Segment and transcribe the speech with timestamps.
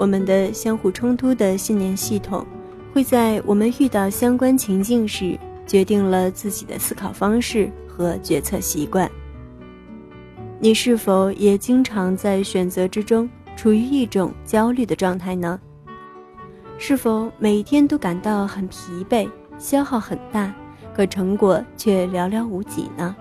[0.00, 2.46] 我们的相互冲突的信念系统，
[2.90, 9.10] 会在我们遇到相关情境时，决定了自己的思考方式和决策习惯。
[10.58, 15.60] 你是否也经常在选择之中处于一种焦虑的状态呢？
[16.78, 20.54] 是否每天都感到很疲惫，消耗很大，
[20.96, 23.14] 可成果却寥寥无几呢？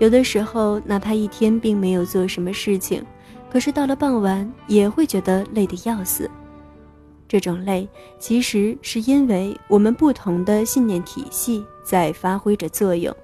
[0.00, 3.04] 有的时候，哪怕一天并没有做什么事情，
[3.50, 6.30] 可是到了傍晚也会觉得累得要死。
[7.26, 13.14] 这种累，其实是因为我们不同的信念体系在发挥着作用。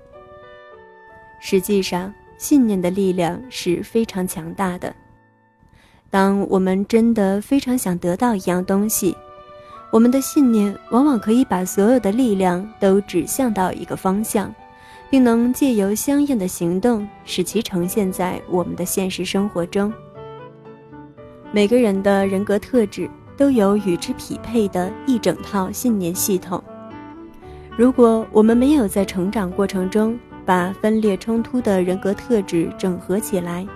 [1.40, 4.94] 实际上，信念的力量是非常强大的。
[6.08, 9.16] 当我们真的非常想得到一样东西，
[9.90, 14.54] 我们的信念往往可以把所有的力量都指向到一个方向，
[15.10, 19.92] 并能借由相应的行动使其呈现在我们的现实生活中。
[21.56, 26.62] 每个人的人格特质都有与之匹配的一整套信念系统。
[27.78, 33.66] 如果我们没有在成长过程中，把分裂冲突的人格特质整合起来，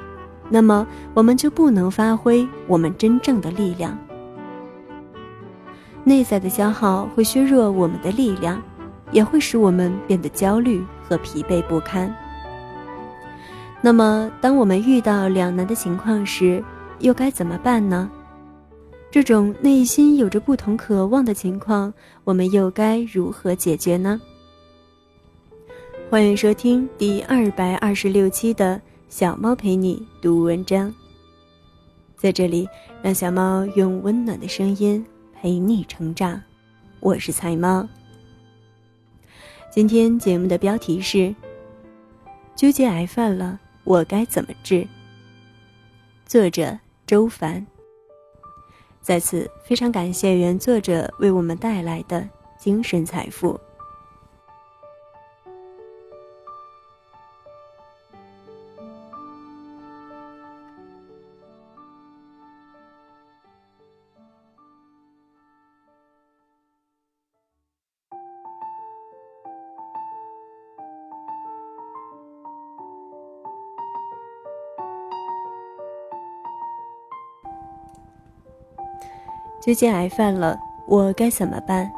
[0.51, 3.97] 那么我们就不能发挥我们真正的力量。
[6.05, 8.62] 内在的消耗会削弱我们的力量，
[9.11, 12.14] 也会使我们变得焦虑和疲惫不堪。
[13.81, 16.62] 那么，当我们遇到两难的情况时，
[17.00, 18.10] 又该怎么办呢？
[19.10, 21.92] 这种内心有着不同渴望的情况，
[22.24, 24.20] 我们又该如何解决呢？
[26.08, 30.92] 欢迎收听第二百二十六期的小猫陪你读文章。
[32.16, 32.68] 在这里，
[33.02, 36.40] 让小猫用温暖的声音陪你成长。
[37.00, 37.88] 我是菜猫。
[39.70, 41.34] 今天节目的标题是：
[42.54, 44.86] 纠结癌犯了，我该怎么治？
[46.27, 46.78] 作者
[47.10, 47.66] 周凡。
[49.02, 53.58] 在此，非常感谢原作者为我们带来的精神财富。
[79.60, 81.92] 最近癌犯了，我该怎么办？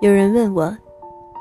[0.00, 0.74] 有人问我，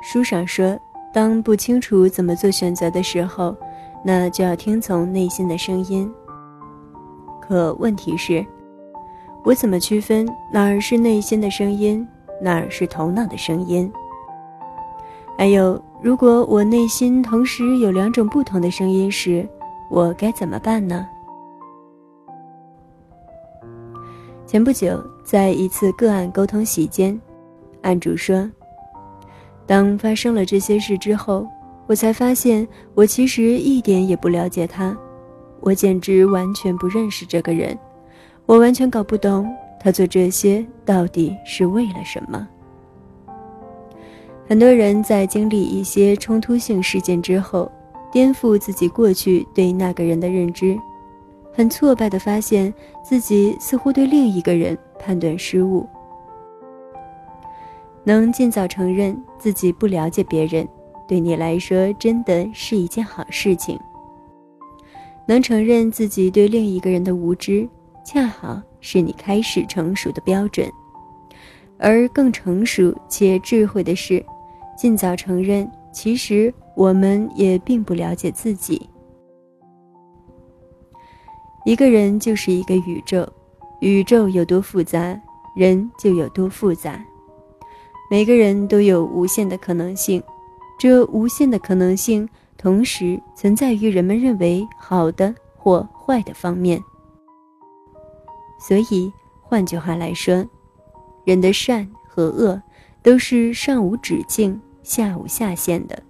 [0.02, 0.78] 书上说，
[1.14, 3.56] 当不清楚怎么做选择的时候，
[4.04, 6.14] 那就要听从内心的声音。
[7.40, 8.46] 可问题是，
[9.46, 12.06] 我怎么区分哪儿是内心的声音，
[12.42, 13.90] 哪儿是头脑的声音？
[15.38, 19.48] 还有，如果我内心同时有两种不同的声音时，
[19.90, 21.08] 我该怎么办呢？
[24.54, 27.20] 前不久，在一次个案沟通席间，
[27.82, 28.48] 案主说
[29.66, 31.48] ：“当发生了这些事之后，
[31.88, 34.96] 我才发现我其实一点也不了解他，
[35.60, 37.76] 我简直完全不认识这个人，
[38.46, 42.48] 我完全搞不懂他做这些到底是为了什么。”
[44.48, 47.72] 很多人在经历一些冲突性事件之后，
[48.12, 50.78] 颠覆自己过去对那个人的认知。
[51.54, 55.88] 很挫败地发现自己似乎对另一个人判断失误。
[58.04, 60.68] 能尽早承认自己不了解别人，
[61.08, 63.80] 对你来说真的是一件好事情。
[65.26, 67.66] 能承认自己对另一个人的无知，
[68.04, 70.70] 恰好是你开始成熟的标准。
[71.78, 74.24] 而更成熟且智慧的是，
[74.78, 78.90] 尽早承认，其实我们也并不了解自己。
[81.66, 83.26] 一个人就是一个宇宙，
[83.80, 85.18] 宇宙有多复杂，
[85.56, 87.02] 人就有多复杂。
[88.12, 90.22] 每个人都有无限的可能性，
[90.78, 92.28] 这无限的可能性
[92.58, 96.84] 同时存在于人们认为好的或坏的方面。
[98.60, 99.12] 所以，
[99.42, 100.46] 换句话来说，
[101.24, 102.62] 人的善和恶
[103.02, 106.04] 都是上无止境、下无下限的。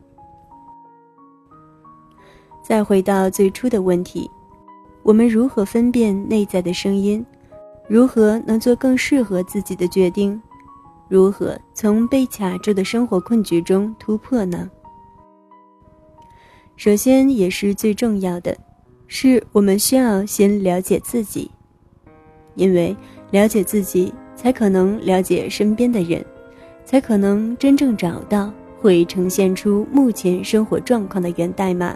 [2.64, 4.30] 再回到最初的问题。
[5.04, 7.24] 我们如何分辨内在的声音？
[7.90, 10.42] 如何能做更适合自己的决定？
[11.10, 14.72] 如何从被卡住的生活困局中突破呢？
[16.78, 18.58] 首先，也是最重要的，
[19.08, 21.52] 是我们需要先了解自己，
[22.56, 22.96] 因为
[23.32, 26.26] 了解自己，才可能了解身边的人，
[26.86, 31.94] 才可能真正找到会呈现出目前生活状况的源代码。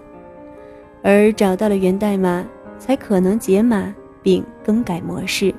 [1.02, 2.46] 而找到了源代码，
[2.78, 5.54] 才可能解码并更改模式。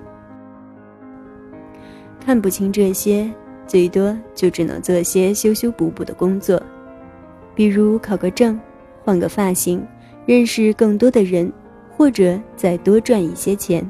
[2.21, 3.31] 看不清这些，
[3.67, 6.63] 最多就只能做些修修补补的工作，
[7.55, 8.61] 比如考个证、
[9.03, 9.87] 换个发型、
[10.27, 11.51] 认识更多的人，
[11.97, 13.89] 或者再多赚一些钱。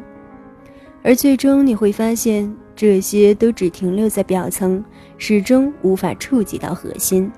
[1.02, 4.84] 而最终你会发现，这些都只停留在表层，
[5.16, 7.30] 始终无法触及到核心。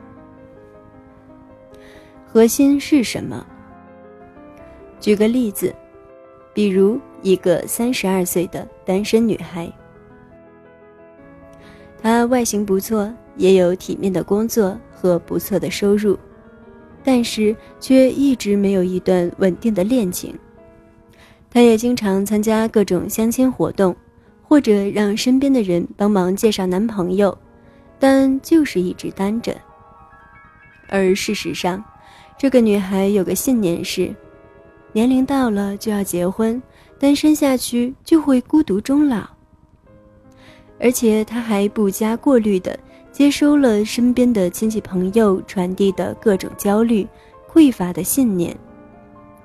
[2.27, 3.47] 核心是什么？
[5.01, 5.75] 举个例子，
[6.53, 9.73] 比如一个三十二岁的单身女孩，
[12.03, 16.19] 她外形不错，也有体面的工作和不错的收入，
[17.03, 20.39] 但是却一直没有一段稳定的恋情。
[21.49, 23.97] 她也经常参加各种相亲活动，
[24.43, 27.37] 或者让身边的人帮忙介绍男朋友，
[27.99, 29.57] 但就是一直单着。
[30.89, 31.83] 而事实上，
[32.37, 34.15] 这个女孩有个信念是。
[34.93, 36.61] 年龄到了就要结婚，
[36.99, 39.25] 单身下去就会孤独终老。
[40.81, 42.77] 而且他还不加过滤的
[43.13, 47.07] 接收了身边的亲戚朋友传递的各种焦虑、
[47.49, 48.57] 匮乏的信念。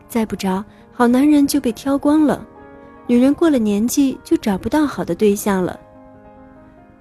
[0.08, 2.48] 再不着，好男人就被挑光了，
[3.06, 5.80] 女人过了年纪就找不到好的对象了。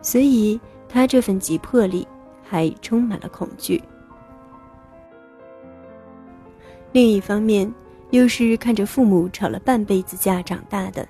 [0.02, 2.06] 所以他这份急迫力
[2.42, 3.82] 还充满了恐惧。
[6.92, 7.72] 另一方面。
[8.14, 11.06] 又是看着父母吵了半辈子架长大的，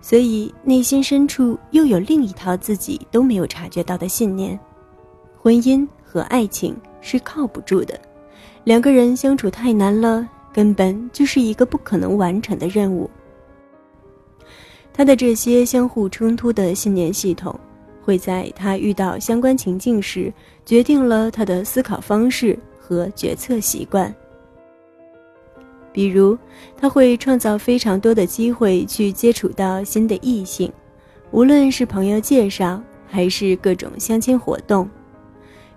[0.00, 4.58] 所以内心深处又有另一套自己都没有察觉到的信念：
[5.36, 8.00] 婚姻和爱情是靠不住的，
[8.62, 13.10] 两个人相处太难了，根本就是一个不可能完成的任务。
[14.92, 17.58] 他的这些相互冲突的信念系统，
[18.04, 20.32] 会在他遇到相关情境时，
[20.64, 24.14] 决定了他的思考方式和决策习惯。
[25.98, 26.38] 比如，
[26.76, 30.72] 他会创造非常多的机会去接触到新的异性，
[31.32, 34.88] 无论是朋友介绍还是各种相亲活动。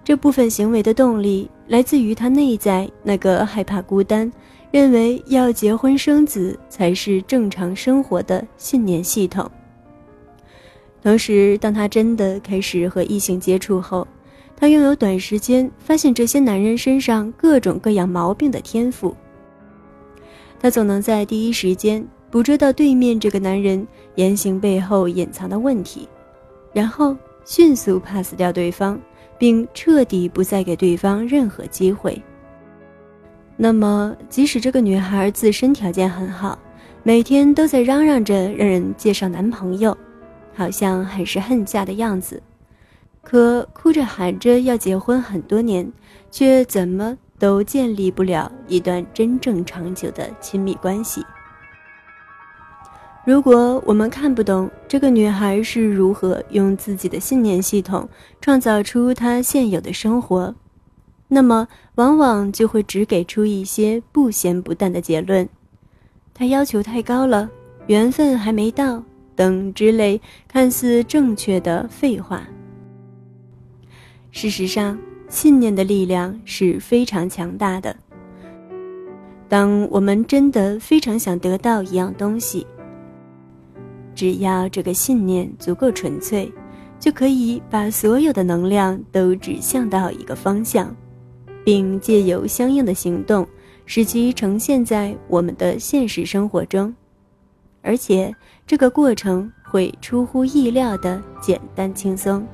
[0.03, 4.31] 这部分行为的动力来自于他内在那个害怕孤单、
[4.69, 9.49] 认为要结婚生子才是正常生活的信念系统。
[11.01, 14.07] 同时，当他真的开始和异性接触后，
[14.55, 19.15] 他拥有短时间发现这些男人身上各种各样毛病的天赋。
[20.61, 26.07] 他总能在第一时间捕捉到对面这个男人言行背后隐藏的问题，
[26.71, 28.99] 然后迅速 pass 掉对方，
[29.39, 32.21] 并彻底不再给对方任何机会。
[33.57, 36.59] 那么，即使这个女孩自身条件很好，
[37.01, 39.97] 每天都在嚷嚷着让人介绍男朋友，
[40.53, 42.41] 好像很是恨嫁的样子，
[43.23, 45.91] 可哭着喊着要结婚很多年，
[46.29, 47.17] 却怎么？
[47.41, 51.25] 都建立不了一段真正长久的亲密关系。
[53.25, 58.07] 如果我们看不懂这个女孩是如何用自己的信念系统
[58.41, 60.53] 创造出她现有的生活，
[61.29, 65.49] 那么往往就会只给出一些不咸不淡的结论：
[66.35, 67.49] 她要求太高了，
[67.87, 69.03] 缘分还没到
[69.35, 72.43] 等之类看似正确的废话。
[74.29, 74.95] 事实上。
[75.31, 77.95] 信念的力量是非常强大的。
[79.47, 82.67] 当我们真的非常想得到一样东西，
[84.13, 86.51] 只要这个信念足够纯粹，
[86.99, 90.93] 就可以把所有的能量都指向到一个方向，
[91.63, 93.47] 并借由相应的行动，
[93.85, 96.93] 使其呈现在我们的现实生活中，
[97.81, 98.35] 而且
[98.67, 102.45] 这个过程会出乎意料的简单轻松。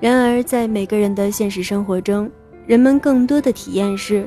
[0.00, 2.30] 然而，在每个人的现实生活中，
[2.66, 4.26] 人们更多的体验是：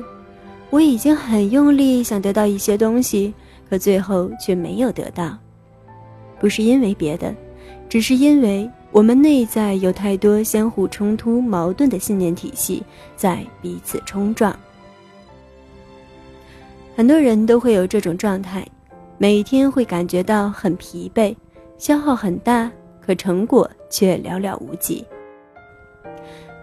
[0.70, 3.34] 我已经很用力想得到一些东西，
[3.68, 5.36] 可最后却没有得到。
[6.38, 7.34] 不是因为别的，
[7.88, 12.80] 只是因为我们内在有太多相互冲突、矛盾的信念体系
[13.16, 14.56] 在彼此冲撞。
[16.94, 18.64] 很多人都会有这种状态，
[19.18, 21.34] 每天会感觉到很疲惫，
[21.78, 25.04] 消耗很大，可成果却寥寥无几。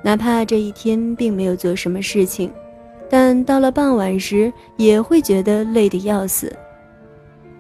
[0.04, 2.52] 哪怕这一天并没有做什么事情，
[3.10, 6.52] 但到了傍晚时也会觉得累得要死。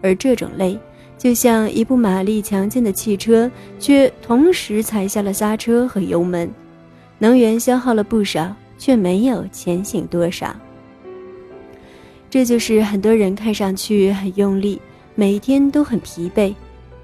[0.01, 0.79] 而这种累，
[1.17, 6.49] 就像一部马力强劲的汽车，却同时踩下了刹车和油门，
[7.19, 10.55] 能源消耗了不少，却没有前行多少。
[12.27, 14.81] 这就是很多人看上去很用力，
[15.13, 16.55] 每天都很疲惫，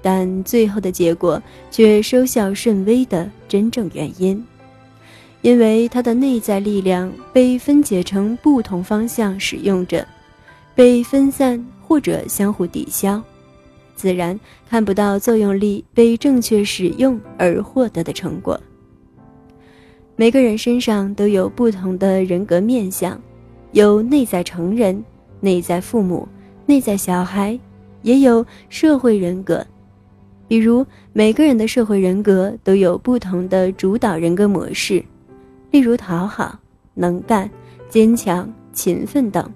[0.02, 1.40] 但最后的结果
[1.70, 4.44] 却收效甚微的真正原因。
[5.42, 10.06] 因为他的内在力量被分解成不同方向使用着，
[10.74, 13.22] 被分散或者相互抵消，
[13.94, 18.60] 自然看不到作用力被正确使用而获得的成果。
[20.16, 23.20] 每个人身上都有不同的人格面相，
[23.70, 25.04] 有内在成人、
[25.40, 26.26] 内在父母、
[26.66, 27.56] 内在小孩，
[28.02, 29.64] 也有社会人格。
[30.48, 35.04] 比如，每个人的社会人格都有不同的主导人格模式，
[35.70, 36.58] 例如讨好、
[36.94, 37.50] 能干、
[37.88, 39.50] 坚强、勤奋等。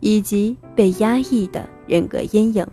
[0.00, 2.64] 以及被压抑的人格阴影，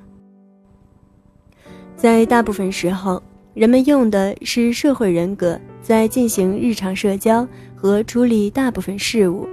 [1.95, 3.19] 在大部分时候，
[3.55, 9.49] 人们用的是社会人格在进行日常社交和处理大部分事务。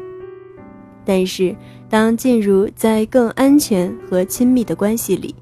[1.02, 1.56] 但是，
[1.88, 5.34] 当进入在更安全和亲密的关系里，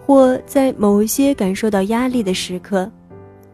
[0.00, 2.90] 或在某些感受到压力的时刻，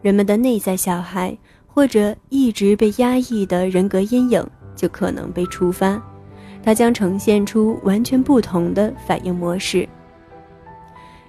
[0.01, 1.37] 人们的内在小孩
[1.73, 6.01] 或者一直被压抑的人格阴影就可能被触发。
[6.63, 9.87] 它将呈现出完全不同的反应模式。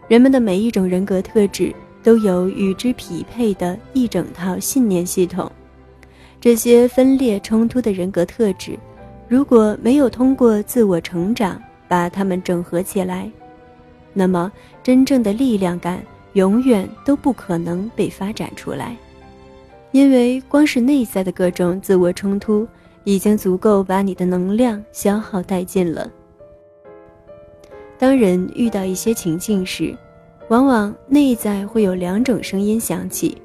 [0.07, 5.51] 人们的每一种人格特质都有与之匹配的一整套信念系统。
[6.41, 8.79] 这些分裂冲突的人格特质，
[9.27, 13.31] 如果没有通过自我成长把它们整合起来，
[14.13, 16.01] 那么真正的力量感
[16.35, 18.95] 永远都不可能被发展出来，
[19.95, 22.67] 因为光是内在的各种自我冲突。
[23.07, 26.11] 已经足够把你的能量消耗殆尽了。
[27.99, 29.95] 当人遇到一些情境时，
[30.49, 33.37] 往往内在会有两种声音响起，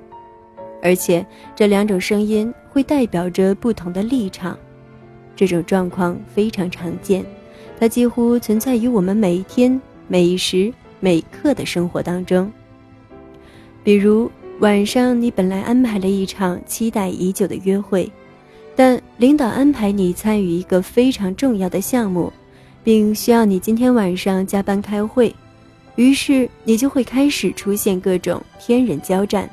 [0.81, 1.25] 而且
[1.57, 4.57] 这两种声音会代表着不同的立场。
[5.35, 7.25] 这种状况非常常见，
[7.77, 9.77] 它几乎存在于我们每一天
[10.07, 12.49] 每一时每一刻的生活当中。
[13.83, 18.11] 比如晚上，你本来安排了一场期待已久的约会。
[18.75, 22.31] 但领导安排你参与一个非常重要的项目，
[22.83, 25.33] 并需要你今天晚上加班开会，
[25.95, 29.49] 于是你就会开始出现各种天人交战。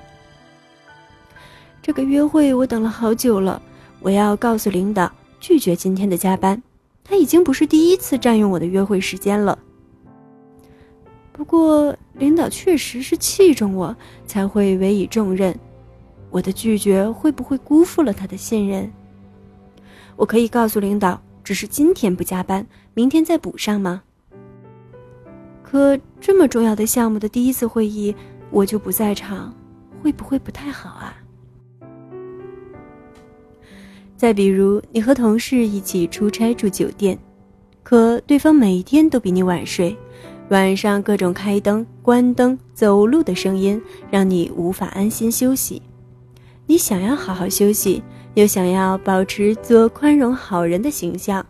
[1.81, 3.63] 这个约会我等了好久了，
[4.01, 6.61] 我要告诉领导拒绝今天的加班。
[7.05, 9.57] 他已经不是第一次占用我的约会时间了。
[11.37, 13.95] 不过领导确实是器重我
[14.27, 15.55] 才会委以重任，
[16.31, 18.91] 我的拒绝会不会辜负了他的信任？
[20.17, 24.03] 我可以告诉领导，只是今天不加班，明天再补上吗？
[25.63, 28.17] 可这么重要的项目的第一次会议，
[28.51, 29.55] 我就不在场，
[30.03, 31.15] 会不会不太好啊？
[34.17, 37.19] 再比如，你和同事一起出差住酒店，
[37.83, 39.95] 可对方每天都比你晚睡，
[40.51, 45.83] 晚上各种开灯、关灯、走路的声音让你无法安心休息，
[46.67, 48.03] 你想要好好休息。
[48.35, 51.43] 又想要保持做宽容好人的形象，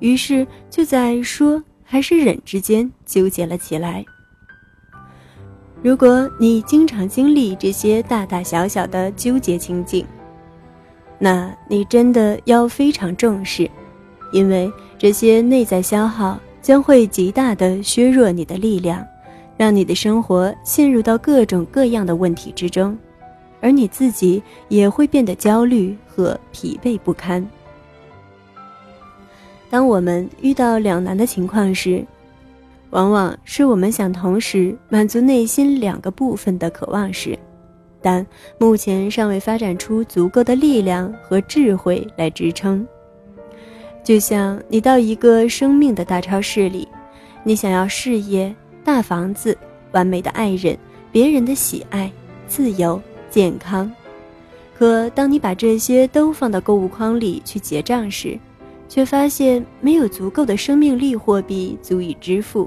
[0.00, 4.04] 于是就在说还是忍之间纠结了起来。
[5.80, 10.04] 如果你经常经历这些大大小小的纠结情景，
[11.20, 13.70] 那你真的要非常重视，
[14.32, 14.68] 因为
[14.98, 19.06] 这些内在消耗将会极大的削弱你的力量，
[19.56, 22.96] 让你的生活陷入到各种各样的问题之中。
[23.60, 27.44] 而你自己也会变得焦虑和疲惫不堪。
[29.68, 32.06] 当我们遇到两难的情况时，
[32.90, 37.38] 往往是我们想同时满足内心两个部分的渴望时，
[38.00, 38.24] 但
[38.58, 42.86] 目前尚未发展出足够的力量和智慧来支撑。
[44.08, 46.88] 就像你到一个生命的大超市里，
[47.44, 49.54] 你想要事业、大房子、
[49.92, 50.74] 完美的爱人、
[51.12, 52.10] 别人的喜爱、
[52.46, 52.98] 自由。
[53.28, 53.92] 健康，
[54.78, 58.38] 可当你把这些都放到购物筐里去结账时，
[58.88, 62.66] 却发现没有足够的生命力货币足以支付。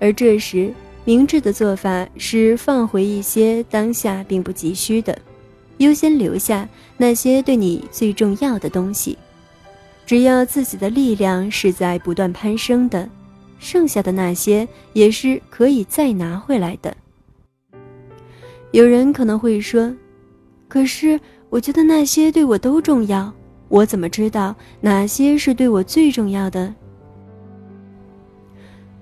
[0.00, 0.74] 而这时，
[1.04, 5.16] 明智的做法是放回一些当下并不急需的，
[5.78, 9.16] 优先留下那些对你最重要的东西。
[10.10, 13.08] 只要自己的力量是在不断攀升的，
[13.60, 16.92] 剩下的那些也是可以再拿回来的。
[18.72, 19.94] 有人可能会说
[20.66, 23.32] ：“可是我觉得那些对我都重要，
[23.68, 26.74] 我怎么知道哪些是对我最重要的？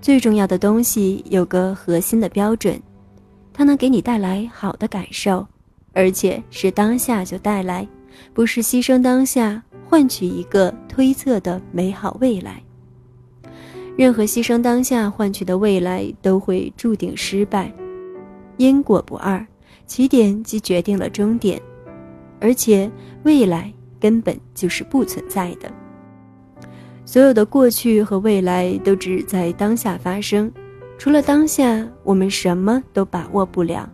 [0.02, 2.78] 最重要的东西有个核心的标准，
[3.54, 5.46] 它能给你带来好的感受，
[5.94, 7.88] 而且是当下就带来，
[8.34, 12.62] 不是牺牲当下换取一个推测的美好未来。
[13.96, 17.72] 任何牺牲当下换取的未来都会注定失败，
[18.58, 19.44] 因果不二。”
[19.88, 21.58] 起点即决定了终点，
[22.40, 22.90] 而且
[23.22, 25.72] 未来根本就是不存在的。
[27.06, 30.52] 所有的过去和未来都只在当下发生，
[30.98, 33.88] 除了当下，我们什么都把握不了。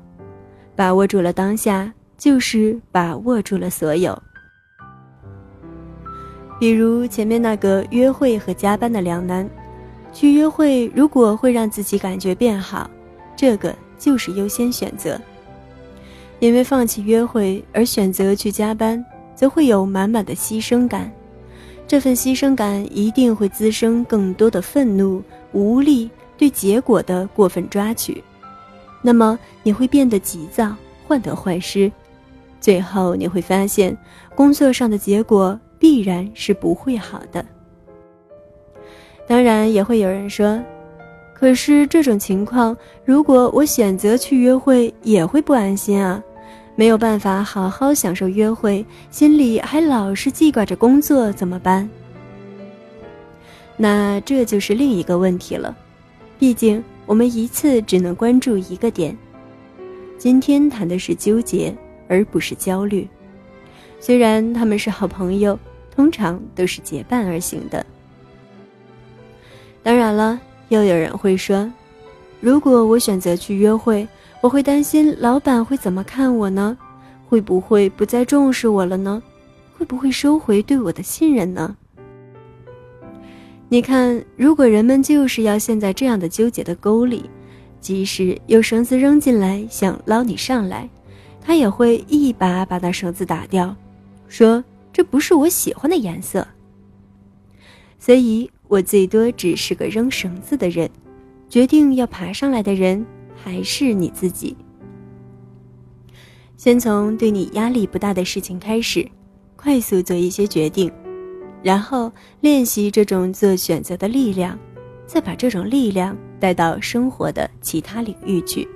[0.74, 4.20] 把握住了当下，就是把握住了所有。
[6.58, 9.48] 比如前面那个约会和加班的两难，
[10.12, 12.88] 去约会如果会让自己感觉变好，
[13.36, 15.20] 这个就是优先选择。
[16.38, 21.10] 因为放弃约会而选择去加班，则会有满满的牺牲感，
[21.86, 28.22] 这份牺牲感一定会滋生更多的愤怒、无力对结果的过分抓取，
[29.02, 30.74] 那么你会变得急躁、
[31.06, 31.90] 患得患失，
[32.60, 33.96] 最后你会发现
[34.34, 35.58] 工作上的结果。
[35.84, 37.44] 必然是不会好的。
[39.26, 40.58] 当然，也会有人说
[41.36, 42.74] ：“可是这种情况，
[43.04, 46.24] 如果我选择去约会，也会不安心啊，
[46.74, 51.86] 没有办法好好享受约会，心里还老是记挂着工作，怎么办？”
[53.76, 55.76] 那这就是另一个问题了。
[56.38, 59.14] 毕竟我们一次只能关注一个点。
[60.16, 61.76] 今天谈的是纠结，
[62.08, 63.06] 而不是焦虑。
[64.00, 65.58] 虽然他们是好朋友，
[65.94, 67.84] 通常都是结伴而行的。
[69.82, 71.70] 当然了，又有人会说，
[72.40, 74.06] 如果我选择去约会，
[74.40, 76.76] 我会担心老板会怎么看我呢？
[77.26, 79.22] 会不会不再重视我了呢？
[79.76, 81.76] 会不会收回对我的信任呢？
[83.68, 87.28] 你看，如果人们就是要陷在这样的纠结的沟里，
[87.80, 90.88] 即使有绳子扔进来想捞你上来，
[91.40, 93.74] 他也会一把把那绳子打掉。
[94.28, 94.62] 说
[94.94, 96.46] 这不是我喜欢的颜色，
[97.98, 100.88] 所以我最多只是个扔绳子的人，
[101.48, 104.56] 决定要爬上来的人还是你自己。
[106.56, 109.04] 先从对你压力不大的事情开始，
[109.56, 110.88] 快速做一些决定，
[111.60, 114.56] 然后练习这种做选择的力量，
[115.06, 118.66] 再把这种力量带到生活的其他领域去。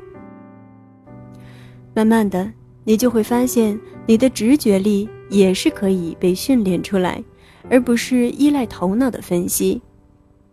[1.94, 5.08] 慢慢的，你就会发现你的直觉力。
[5.30, 7.22] 也是可以被训练出来，
[7.68, 9.78] 而不是依赖头脑的分析。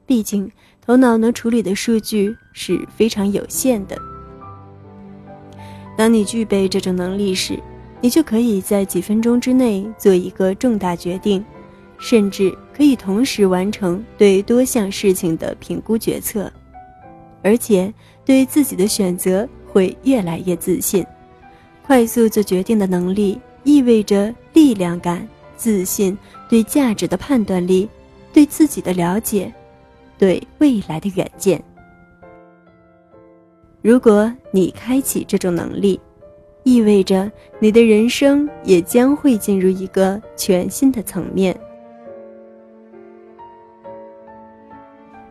[0.06, 0.52] 毕竟，
[0.86, 3.98] 头脑能处理的数据是非常有限的。
[5.98, 7.58] 当你具备这种能力时，
[8.02, 11.42] 你就可以在几分钟之内做一个重大决定，
[11.98, 16.52] 甚至可以同时完成对多项事情的评估决策，
[17.42, 17.94] 而且
[18.26, 21.02] 对自己的选择会越来越自信。
[21.86, 23.40] 快速做决定的能力。
[23.68, 26.16] 意味着力量感、自信、
[26.48, 27.90] 对价值的判断力、
[28.32, 29.52] 对自己的了解、
[30.20, 31.60] 对未来的远见。
[33.82, 36.00] 如果你开启这种能力，
[36.62, 41.60] 意味着你的人生也将会进入一个全新的层面。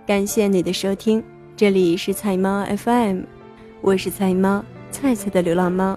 [0.04, 1.22] 感谢你的收听，
[1.56, 3.20] 这里是菜猫 FM，
[3.80, 5.96] 我是菜猫菜菜的流浪猫。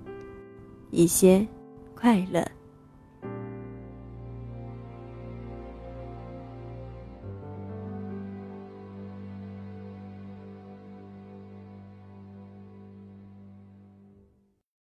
[0.91, 1.45] 一些
[1.95, 2.45] 快乐。